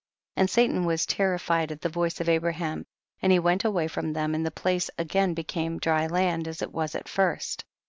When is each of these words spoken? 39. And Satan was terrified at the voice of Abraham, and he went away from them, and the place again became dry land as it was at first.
39. 0.35 0.41
And 0.43 0.49
Satan 0.49 0.85
was 0.85 1.05
terrified 1.05 1.71
at 1.71 1.81
the 1.81 1.87
voice 1.87 2.19
of 2.19 2.27
Abraham, 2.27 2.87
and 3.21 3.31
he 3.31 3.37
went 3.37 3.63
away 3.63 3.87
from 3.87 4.13
them, 4.13 4.33
and 4.33 4.43
the 4.43 4.49
place 4.49 4.89
again 4.97 5.35
became 5.35 5.77
dry 5.77 6.07
land 6.07 6.47
as 6.47 6.63
it 6.63 6.73
was 6.73 6.95
at 6.95 7.07
first. 7.07 7.63